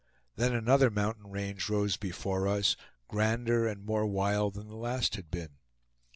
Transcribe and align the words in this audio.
Then 0.35 0.55
another 0.55 0.89
mountain 0.89 1.27
range 1.27 1.69
rose 1.69 1.95
before 1.95 2.47
us, 2.47 2.75
grander 3.07 3.67
and 3.67 3.85
more 3.85 4.07
wild 4.07 4.55
than 4.55 4.67
the 4.67 4.75
last 4.75 5.13
had 5.15 5.29
been. 5.29 5.59